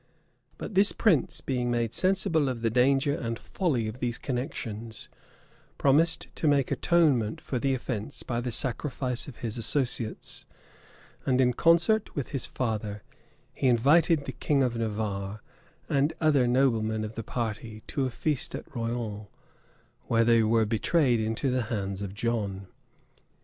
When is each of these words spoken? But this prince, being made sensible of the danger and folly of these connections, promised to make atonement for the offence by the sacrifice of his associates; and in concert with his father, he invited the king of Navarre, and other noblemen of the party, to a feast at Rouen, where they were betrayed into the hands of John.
But 0.57 0.73
this 0.73 0.93
prince, 0.93 1.41
being 1.41 1.69
made 1.69 1.93
sensible 1.93 2.49
of 2.49 2.63
the 2.63 2.71
danger 2.71 3.13
and 3.13 3.37
folly 3.37 3.87
of 3.87 3.99
these 3.99 4.17
connections, 4.17 5.09
promised 5.77 6.25
to 6.37 6.47
make 6.47 6.71
atonement 6.71 7.39
for 7.39 7.59
the 7.59 7.75
offence 7.75 8.23
by 8.23 8.41
the 8.41 8.51
sacrifice 8.51 9.27
of 9.27 9.41
his 9.41 9.59
associates; 9.59 10.47
and 11.23 11.39
in 11.39 11.53
concert 11.53 12.15
with 12.15 12.29
his 12.29 12.47
father, 12.47 13.03
he 13.53 13.67
invited 13.67 14.25
the 14.25 14.31
king 14.31 14.63
of 14.63 14.75
Navarre, 14.75 15.43
and 15.87 16.13
other 16.19 16.47
noblemen 16.47 17.03
of 17.03 17.13
the 17.13 17.21
party, 17.21 17.83
to 17.85 18.05
a 18.05 18.09
feast 18.09 18.55
at 18.55 18.75
Rouen, 18.75 19.27
where 20.07 20.23
they 20.23 20.41
were 20.41 20.65
betrayed 20.65 21.19
into 21.19 21.51
the 21.51 21.65
hands 21.65 22.01
of 22.01 22.15
John. 22.15 22.65